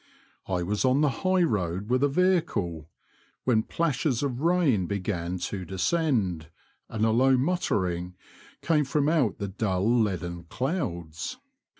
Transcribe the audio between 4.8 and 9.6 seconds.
began to descend, and a low muttering came from out the